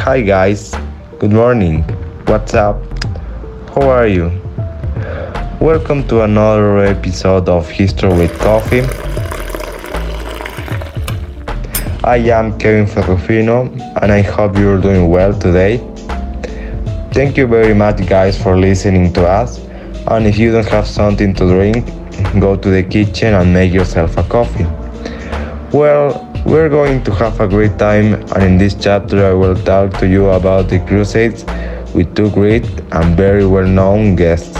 [0.00, 0.74] Hi guys,
[1.18, 1.82] good morning.
[2.24, 2.80] What's up?
[3.74, 4.32] How are you?
[5.60, 8.80] Welcome to another episode of History with Coffee.
[12.02, 13.68] I am Kevin Ferrufino
[14.00, 15.76] and I hope you're doing well today.
[17.12, 19.58] Thank you very much guys for listening to us
[20.08, 21.84] and if you don't have something to drink,
[22.40, 24.64] go to the kitchen and make yourself a coffee.
[25.76, 29.98] Well, we're going to have a great time, and in this chapter, I will talk
[29.98, 31.44] to you about the Crusades
[31.94, 34.56] with two great and very well known guests.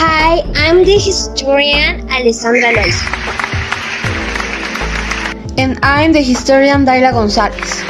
[0.00, 3.00] Hi, I'm the historian Alessandra Lois.
[5.58, 7.82] And I'm the historian Daila Gonzalez.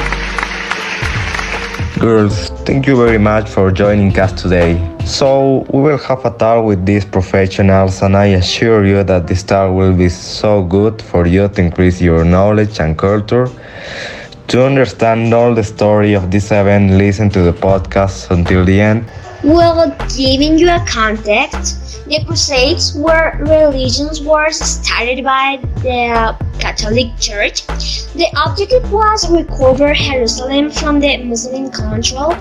[1.99, 4.90] Girls, thank you very much for joining us today.
[5.11, 9.43] So, we will have a talk with these professionals, and I assure you that this
[9.43, 13.49] talk will be so good for you to increase your knowledge and culture.
[14.47, 19.05] To understand all the story of this event, listen to the podcast until the end.
[19.43, 27.65] Well, giving you a context, the Crusades were religious wars started by the Catholic Church.
[28.13, 32.35] The objective was to recover Jerusalem from the Muslim control.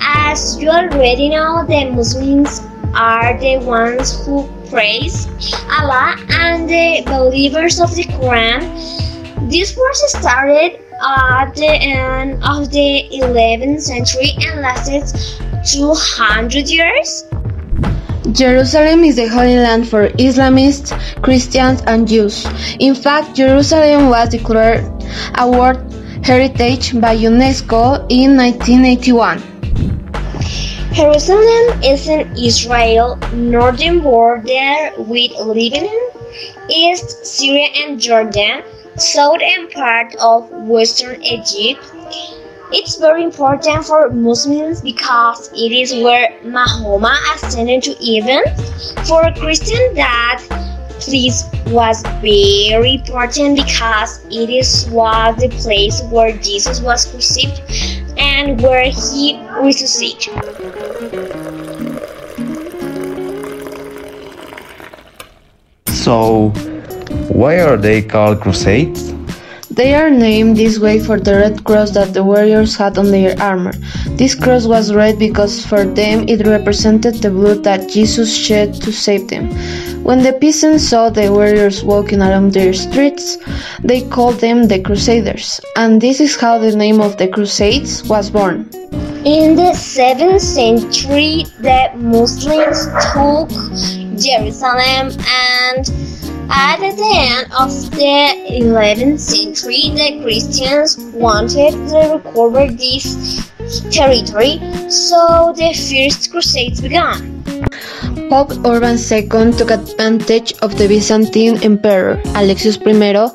[0.00, 2.62] As you already know, the Muslims
[2.94, 5.26] are the ones who praise
[5.68, 9.50] Allah and the believers of the Quran.
[9.50, 15.04] This wars started at the end of the 11th century and lasted
[15.68, 17.24] 200 years.
[18.32, 22.46] Jerusalem is the holy land for Islamists, Christians, and Jews.
[22.80, 24.84] In fact, Jerusalem was declared
[25.36, 25.84] a World
[26.24, 29.44] Heritage by UNESCO in 1981.
[30.92, 36.10] Jerusalem is in Israel, northern border with Lebanon,
[36.68, 38.62] East Syria and Jordan,
[38.96, 41.84] southern part of western Egypt.
[42.70, 48.44] It's very important for Muslims because it is where Mahoma ascended to heaven.
[49.06, 50.44] For a Christian that
[51.00, 58.60] place was very important because it is was the place where Jesus was crucified and
[58.60, 60.34] where he resuscitated.
[65.88, 66.50] So,
[67.28, 69.17] why are they called Crusades?
[69.78, 73.40] They are named this way for the red cross that the warriors had on their
[73.40, 73.74] armor.
[74.18, 78.90] This cross was red because for them it represented the blood that Jesus shed to
[78.90, 79.46] save them.
[80.02, 83.38] When the peasants saw the warriors walking along their streets,
[83.84, 88.30] they called them the Crusaders, and this is how the name of the Crusades was
[88.30, 88.68] born.
[89.24, 93.50] In the 7th century, the Muslims took
[94.18, 95.86] Jerusalem and
[96.50, 103.50] at the end of the 11th century, the Christians wanted to recover this
[103.90, 104.58] territory,
[104.90, 107.37] so the First Crusades began.
[108.28, 113.30] Pope Urban II took advantage of the Byzantine Emperor Alexius I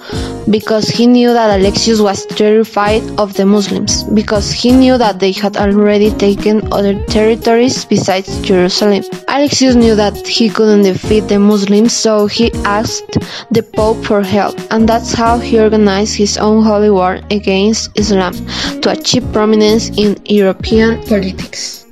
[0.50, 5.32] because he knew that Alexius was terrified of the Muslims, because he knew that they
[5.32, 9.04] had already taken other territories besides Jerusalem.
[9.30, 13.18] Alexius knew that he couldn't defeat the Muslims, so he asked
[13.50, 18.34] the Pope for help, and that's how he organized his own holy war against Islam
[18.82, 21.86] to achieve prominence in European politics.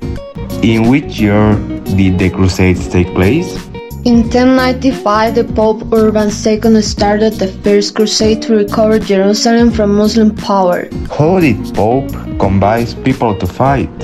[0.61, 1.57] In which year
[1.93, 3.55] did the Crusades take place?
[4.03, 10.35] In 1095, the Pope Urban II started the First Crusade to recover Jerusalem from Muslim
[10.35, 10.89] power.
[11.15, 12.09] How did Pope
[12.39, 13.95] convince people to fight?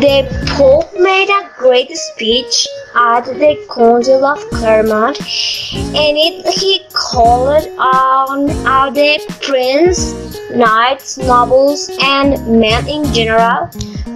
[0.00, 0.24] The
[0.56, 8.48] Pope made a great speech at the Council of Clermont, and it, he called on
[8.66, 13.68] all the princes, knights, nobles, and men in general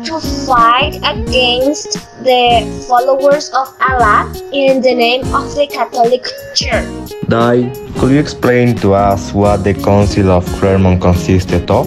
[0.05, 6.25] to fight against the followers of Allah in the name of the Catholic
[6.55, 7.13] Church.
[7.29, 7.69] Dai,
[7.99, 11.87] could you explain to us what the Council of Clermont consisted of?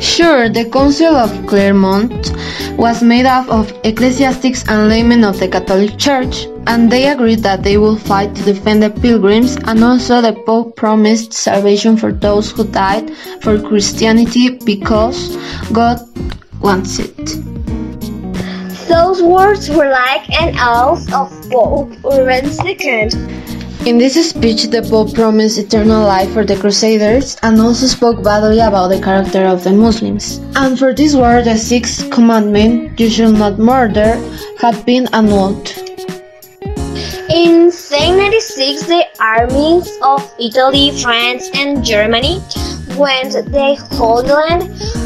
[0.00, 2.32] Sure, the Council of Clermont
[2.78, 7.64] was made up of ecclesiastics and laymen of the Catholic Church, and they agreed that
[7.64, 12.52] they will fight to defend the pilgrims, and also the Pope promised salvation for those
[12.52, 13.10] who died
[13.42, 15.36] for Christianity because
[15.72, 15.98] God
[16.60, 17.47] wants it.
[18.88, 23.12] Those words were like an oath of Pope Urban II.
[23.86, 28.60] In this speech, the Pope promised eternal life for the Crusaders and also spoke badly
[28.60, 30.40] about the character of the Muslims.
[30.56, 34.16] And for this war, the sixth commandment, you shall not murder,
[34.58, 35.68] had been annulled.
[37.28, 42.40] In 1796, the armies of Italy, France, and Germany
[42.96, 44.97] went to the Holy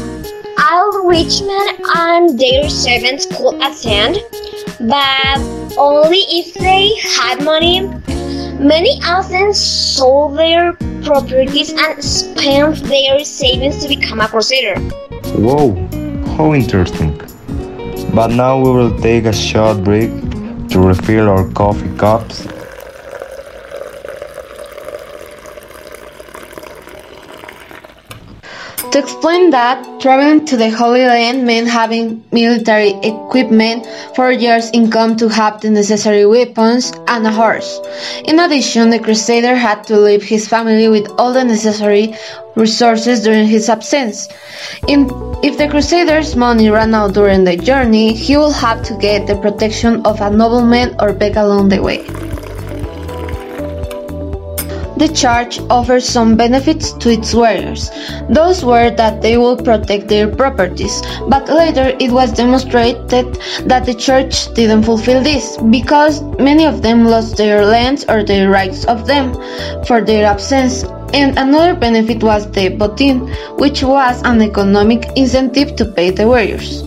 [0.55, 4.19] While rich men and their servants could attend,
[4.79, 5.37] but
[5.77, 7.87] only if they had money.
[8.59, 10.73] Many Athens sold their
[11.03, 14.79] properties and spent their savings to become a crusader.
[15.35, 15.73] Whoa,
[16.37, 17.17] how interesting.
[18.13, 20.11] But now we will take a short break
[20.69, 22.47] to refill our coffee cups
[28.91, 35.15] To explain that, traveling to the Holy Land meant having military equipment, four years' income
[35.17, 37.79] to have the necessary weapons, and a horse.
[38.25, 42.15] In addition, the crusader had to leave his family with all the necessary
[42.55, 44.29] resources during his absence.
[44.87, 45.09] In,
[45.43, 49.35] if the crusader's money ran out during the journey, he would have to get the
[49.37, 52.22] protection of a nobleman or beg along the way.
[54.95, 57.89] The church offers some benefits to its warriors.
[58.29, 63.35] Those were that they would protect their properties, but later it was demonstrated
[63.65, 68.49] that the church didn't fulfill this because many of them lost their lands or their
[68.49, 69.33] rights of them
[69.85, 70.83] for their absence.
[71.13, 73.29] And another benefit was the botin,
[73.59, 76.83] which was an economic incentive to pay the warriors.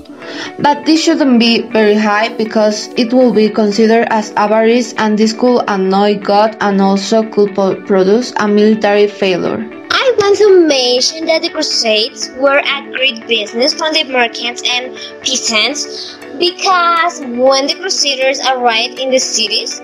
[0.58, 5.32] But this shouldn't be very high because it will be considered as avarice and this
[5.32, 9.64] could annoy God and also could produce a military failure.
[9.90, 14.94] I want to mention that the Crusades were a great business for the merchants and
[15.20, 19.80] peasants because when the Crusaders arrived in the cities,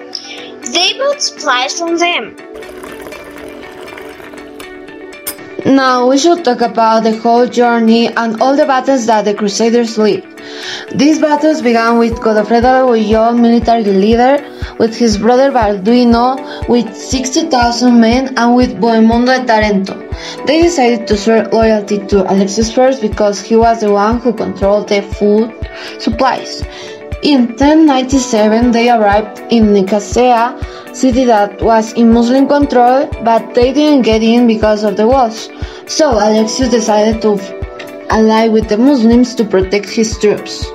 [0.72, 2.36] they bought supplies from them.
[5.64, 9.96] Now we should talk about the whole journey and all the battles that the Crusaders
[9.96, 10.26] lived.
[10.92, 14.44] These battles began with Godofredo de military leader,
[14.80, 19.94] with his brother Balduino, with 60,000 men, and with Bohemundo de Tarento.
[20.46, 24.88] They decided to swear loyalty to Alexius I because he was the one who controlled
[24.88, 25.54] the food
[26.00, 26.62] supplies.
[27.22, 30.58] In 1097, they arrived in Nicaea,
[30.92, 35.48] city that was in Muslim control, but they didn't get in because of the walls.
[35.86, 37.38] So Alexius decided to
[38.10, 40.66] ally with the Muslims to protect his troops.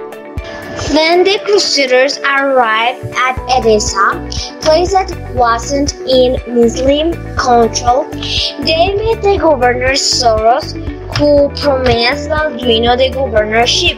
[0.91, 4.29] Then the Crusaders arrived at Edessa,
[4.61, 8.05] place that wasn't in Muslim control.
[8.11, 10.73] They met the governor Thoros,
[11.17, 13.97] who promised Balduino the governorship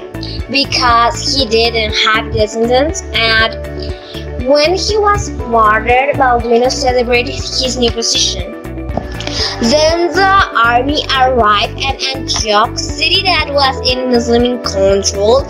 [0.50, 3.79] because he didn't have descendants and
[4.50, 8.52] when he was martyred, Balduino celebrated his new position.
[9.62, 15.42] Then the army arrived at Antioch, city that was in Muslim control.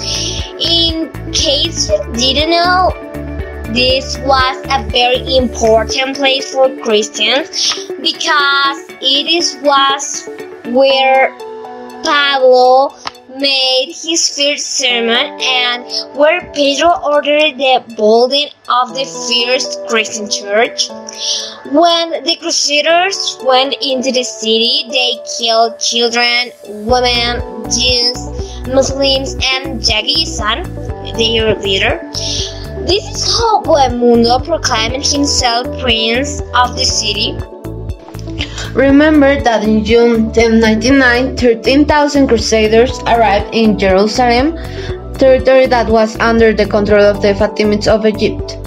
[0.60, 2.92] In case you didn't know,
[3.74, 7.50] this was a very important place for Christians
[8.02, 10.28] because it is was
[10.74, 11.30] where
[12.04, 12.98] Pablo
[13.40, 15.84] made his first sermon and
[16.18, 20.90] where Pedro ordered the building of the first Christian church.
[21.72, 26.52] When the Crusaders went into the city, they killed children,
[26.88, 27.42] women,
[27.72, 28.18] Jews,
[28.68, 30.64] Muslims, and Genghis Khan,
[31.18, 32.02] their leader.
[32.88, 37.38] This is how Bohemundo proclaimed himself prince of the city.
[38.74, 44.56] Remember that in June 1099, 13,000 Crusaders arrived in Jerusalem,
[45.18, 48.58] territory that was under the control of the Fatimids of Egypt.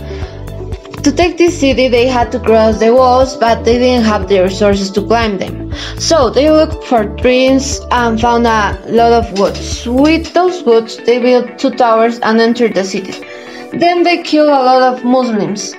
[1.04, 4.40] To take this city, they had to cross the walls, but they didn't have the
[4.42, 5.72] resources to climb them.
[5.98, 9.86] So they looked for trees and found a lot of woods.
[9.86, 13.14] With those woods, they built two towers and entered the city.
[13.72, 15.74] Then they killed a lot of Muslims.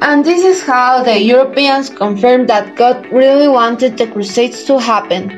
[0.00, 5.28] And this is how the Europeans confirmed that God really wanted the Crusades to happen.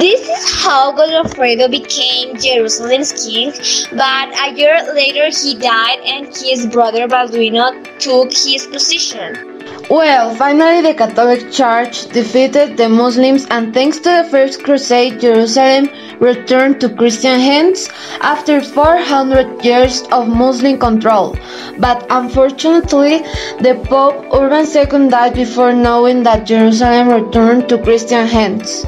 [0.00, 3.52] This is how Godofredo became Jerusalem's king,
[3.92, 9.53] but a year later he died and his brother Balduino took his position.
[9.94, 15.88] Well, finally the Catholic Church defeated the Muslims and thanks to the First Crusade, Jerusalem
[16.18, 17.88] returned to Christian hands
[18.20, 21.38] after 400 years of Muslim control.
[21.78, 23.18] But unfortunately,
[23.60, 28.84] the Pope Urban II died before knowing that Jerusalem returned to Christian hands.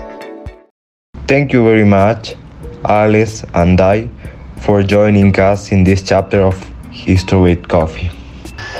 [1.28, 2.34] Thank you very much,
[2.84, 4.10] Alice and I,
[4.56, 6.60] for joining us in this chapter of
[6.90, 8.10] History with Coffee.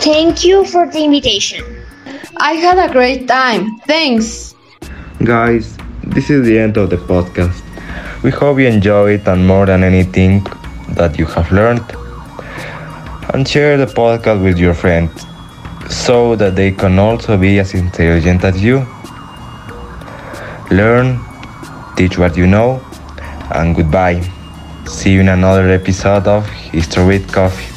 [0.00, 1.75] Thank you for the invitation.
[2.36, 3.78] I had a great time.
[3.86, 4.54] Thanks.
[5.22, 7.62] Guys, this is the end of the podcast.
[8.22, 10.44] We hope you enjoy it and more than anything
[10.90, 11.84] that you have learned.
[13.32, 15.24] And share the podcast with your friends
[15.88, 18.86] so that they can also be as intelligent as you.
[20.70, 21.20] Learn,
[21.96, 22.80] teach what you know,
[23.54, 24.20] and goodbye.
[24.86, 27.75] See you in another episode of History with Coffee.